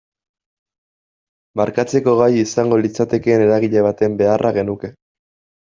Markatzeko 1.61 2.15
gai 2.23 2.31
izango 2.45 2.81
litzatekeen 2.87 3.47
eragile 3.47 3.87
baten 3.91 4.19
beharra 4.25 4.57
genuke. 4.61 4.95